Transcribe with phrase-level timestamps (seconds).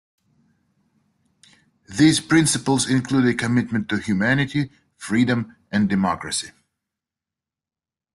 [1.95, 6.49] These principles include a commitment to humanity, freedom, and democracy.